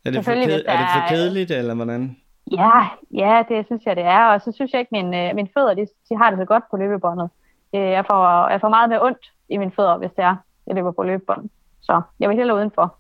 [0.06, 2.17] er, det for ked- er det for kedeligt, eller hvordan?
[2.51, 4.25] Ja, ja, det synes jeg, det er.
[4.25, 6.63] Og så synes jeg ikke, at mine, mine fødder de, de har det så godt
[6.71, 7.30] på løbebåndet.
[7.73, 10.36] Jeg får, jeg får meget mere ondt i mine fødder, hvis det er,
[10.67, 11.49] jeg løber på løbebånd.
[11.82, 12.95] Så jeg vil hellere udenfor.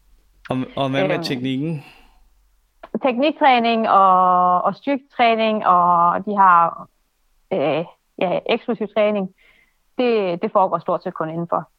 [0.49, 1.83] Og, og hvad med øh, teknikken?
[3.03, 6.87] Tekniktræning og, og styrketræning, og de har
[7.53, 7.85] øh,
[8.21, 9.33] ja, eksplosiv træning,
[9.97, 11.69] det, det foregår stort set kun indenfor.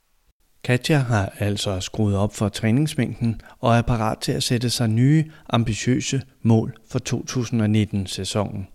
[0.64, 5.24] Katja har altså skruet op for træningsmængden og er parat til at sætte sig nye,
[5.50, 8.68] ambitiøse mål for 2019-sæsonen.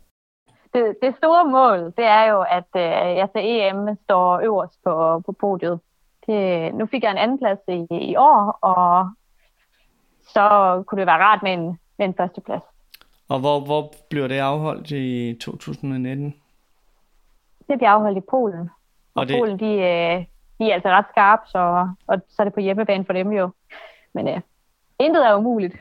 [0.74, 5.22] Det, det store mål, det er jo, at øh, jeg til EM står øverst på,
[5.26, 5.80] på podiet.
[6.28, 9.10] Det, nu fik jeg en anden plads i, i år, og
[10.34, 10.46] så
[10.88, 12.64] kunne det være rart med en, med en førsteplads.
[13.28, 16.36] Og hvor, hvor bliver det afholdt i 2019?
[17.68, 18.60] Det bliver afholdt i Polen.
[18.60, 18.70] Og,
[19.22, 19.36] og det...
[19.40, 20.26] Polen, de, øh,
[20.60, 23.50] de er altså ret skarpe, så, og så er det på hjemmebane for dem jo.
[24.14, 24.42] Men øh,
[25.00, 25.76] intet er umuligt.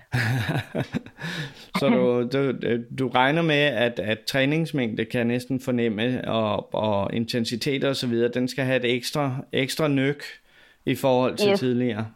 [1.79, 2.53] så du, du,
[2.99, 8.29] du regner med, at, at træningsmængde kan næsten fornemme, og, og intensitet og så videre,
[8.29, 10.25] den skal have et ekstra, ekstra nyk
[10.85, 11.59] i forhold til yes.
[11.59, 12.07] tidligere?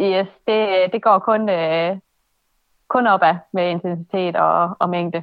[0.00, 1.96] Yes, det, det går kun, øh,
[2.90, 5.22] kun opad med intensitet og, og mængde.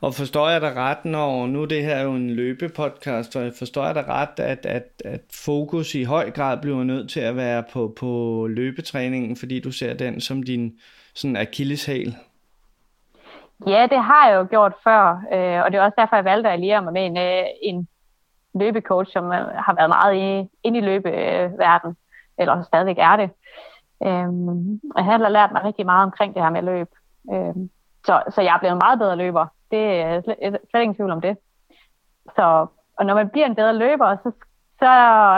[0.00, 3.84] Og forstår jeg dig ret, når nu det her er jo en løbepodcast, og forstår
[3.84, 7.64] jeg dig ret, at, at, at fokus i høj grad bliver nødt til at være
[7.72, 10.72] på, på løbetræningen, fordi du ser den som din
[11.14, 12.16] sådan akilleshæl?
[13.66, 16.48] Ja, det har jeg jo gjort før, øh, og det er også derfor, jeg valgte
[16.48, 17.88] at alliere mig med en, øh, en
[18.54, 21.96] løbecoach, som øh, har været meget inde i løbeverden,
[22.38, 23.30] eller stadigvæk er det.
[24.06, 26.88] Øhm, jeg har lært mig rigtig meget omkring det her med løb.
[27.32, 27.70] Øhm,
[28.06, 29.46] så, så jeg er blevet en meget bedre løber.
[29.70, 31.36] Det er slet, slet ingen tvivl om det.
[32.36, 32.66] Så,
[32.98, 34.30] og når man bliver en bedre løber, så,
[34.80, 34.88] så,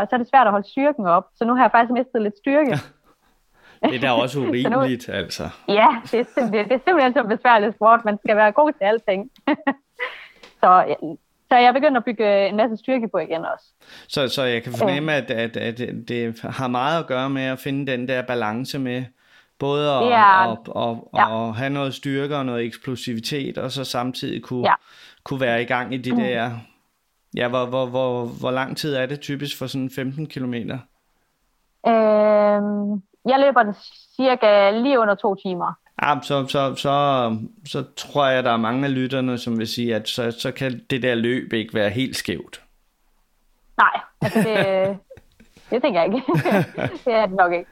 [0.09, 1.27] så er det svært at holde styrken op.
[1.37, 2.79] Så nu har jeg faktisk mistet lidt styrke.
[3.83, 5.45] Det er da også urimeligt, nu, altså.
[5.69, 8.05] Ja, det er, det, det er simpelthen så besværligt sport.
[8.05, 9.31] Man skal være god til alting.
[10.63, 10.97] så,
[11.49, 13.67] så jeg er begyndt at bygge en masse styrke på igen også.
[14.09, 15.79] Så, så jeg kan fornemme, at, at, at
[16.09, 19.05] det har meget at gøre med at finde den der balance med
[19.59, 21.49] både at, ja, at, at, ja.
[21.49, 24.75] at have noget styrke og noget eksplosivitet, og så samtidig kunne, ja.
[25.25, 26.19] kunne være i gang i de mm.
[26.19, 26.51] der...
[27.37, 30.79] Ja, hvor, hvor, hvor, hvor lang tid er det typisk for sådan 15 kilometer?
[31.87, 33.77] Øhm, jeg løber det
[34.17, 35.73] cirka lige under to timer.
[36.05, 37.37] Ja, så, så, så,
[37.67, 40.81] så tror jeg, der er mange af lytterne, som vil sige, at så, så kan
[40.91, 42.63] det der løb ikke være helt skævt.
[43.77, 44.99] Nej, altså det,
[45.71, 46.23] det tænker jeg ikke.
[47.05, 47.71] det er det nok ikke.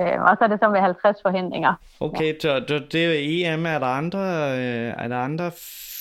[0.00, 1.74] Øh, og så er det så med 50 forhindringer.
[2.00, 2.38] Okay, ja.
[2.40, 3.66] så det, det er EM.
[3.66, 4.18] Er der andre,
[4.58, 5.50] øh, er der andre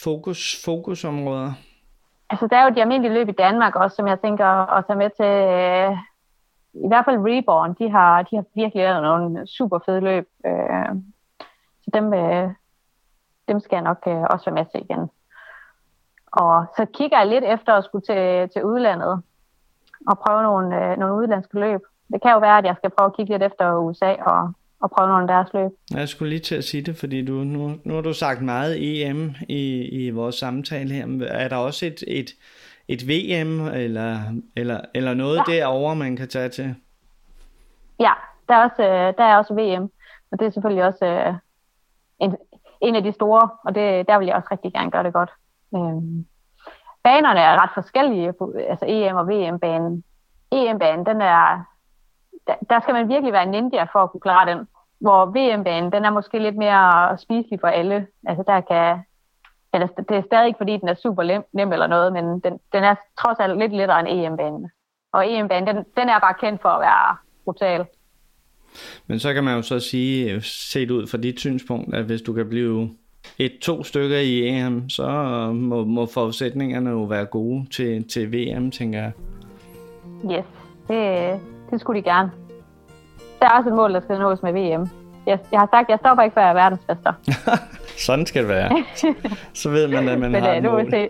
[0.04, 1.54] fokus, fokusområder?
[2.30, 4.98] Altså, der er jo de almindelige løb i Danmark også, som jeg tænker at tage
[4.98, 5.92] med til, øh,
[6.86, 10.28] i hvert fald Reborn, de har, de har virkelig lavet nogle super fede løb.
[10.46, 11.21] Øh, så
[11.94, 12.50] dem, øh,
[13.48, 15.10] dem skal jeg nok øh, også være med til igen.
[16.32, 19.24] Og så kigger jeg lidt efter at skulle til, til udlandet
[20.08, 21.82] og prøve nogle, øh, nogle udlandske løb.
[22.14, 24.92] Det kan jo være, at jeg skal prøve at kigge lidt efter USA og, og
[24.92, 25.72] prøve nogle af deres løb.
[26.00, 28.76] Jeg skulle lige til at sige det, fordi du, nu, nu har du sagt meget
[28.80, 31.28] EM i, i vores samtale her.
[31.28, 32.30] Er der også et, et,
[32.88, 34.20] et VM eller,
[34.56, 35.54] eller, eller noget ja.
[35.54, 36.76] derovre, man kan tage til?
[38.00, 38.14] Ja,
[38.50, 39.92] der er også, øh, der er også VM,
[40.32, 41.34] og det er selvfølgelig også øh,
[42.22, 42.38] en,
[42.82, 45.32] en af de store, og det, der vil jeg også rigtig gerne gøre det godt.
[45.76, 46.26] Øhm,
[47.04, 48.34] banerne er ret forskellige,
[48.70, 50.04] altså EM og VM-banen.
[50.52, 51.64] EM-banen, den er,
[52.48, 54.68] der, der skal man virkelig være en ninja for at kunne klare den.
[55.00, 58.08] Hvor VM-banen, den er måske lidt mere spiselig for alle.
[58.28, 59.04] Altså der kan,
[59.74, 62.60] eller det er stadig ikke fordi, den er super nem, nem eller noget, men den,
[62.74, 64.72] den er trods alt lidt lettere end EM-banen.
[65.14, 67.86] Og EM-banen, den, den er bare kendt for at være brutal.
[69.08, 72.34] Men så kan man jo så sige, set ud fra dit synspunkt, at hvis du
[72.34, 72.90] kan blive
[73.38, 75.08] et to stykker i EM, så
[75.54, 79.12] må, må forudsætningerne jo være gode til, til VM, tænker jeg.
[80.32, 80.46] Yes,
[80.88, 81.40] det,
[81.72, 82.32] det skulle de gerne.
[83.40, 84.90] Der er også et mål, der skal nås med VM.
[85.26, 87.14] Jeg, jeg har sagt, at jeg stopper ikke, før jeg er verdensmester.
[88.08, 88.84] Sådan skal det være.
[89.54, 90.94] Så ved man, at man Men, har et mål.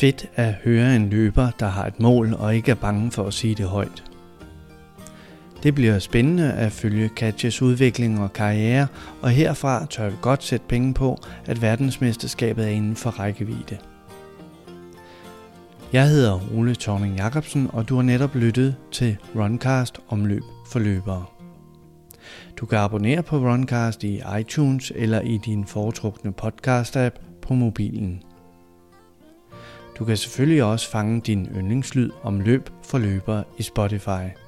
[0.00, 3.34] Fedt at høre en løber, der har et mål og ikke er bange for at
[3.34, 4.11] sige det højt.
[5.62, 8.86] Det bliver spændende at følge Katjes udvikling og karriere,
[9.22, 13.78] og herfra tør vi godt sætte penge på, at verdensmesterskabet er inden for rækkevidde.
[15.92, 20.78] Jeg hedder Ole Thorning Jacobsen, og du har netop lyttet til Runcast om løb for
[20.78, 21.24] løbere.
[22.56, 28.22] Du kan abonnere på Runcast i iTunes eller i din foretrukne podcast-app på mobilen.
[29.98, 34.41] Du kan selvfølgelig også fange din yndlingslyd om løb for løbere i Spotify.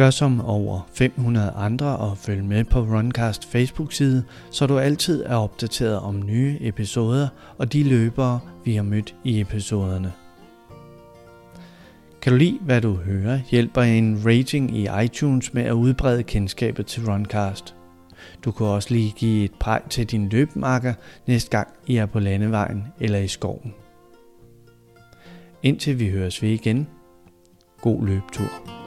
[0.00, 5.36] Gør som over 500 andre og følg med på Runcast Facebook-side, så du altid er
[5.36, 10.12] opdateret om nye episoder og de løbere, vi har mødt i episoderne.
[12.22, 16.86] Kan du lide, hvad du hører, hjælper en rating i iTunes med at udbrede kendskabet
[16.86, 17.74] til Runcast.
[18.44, 20.94] Du kan også lige give et præg til din løbemarker
[21.26, 23.74] næste gang I er på landevejen eller i skoven.
[25.62, 26.88] Indtil vi høres ved igen.
[27.80, 28.79] God løbetur.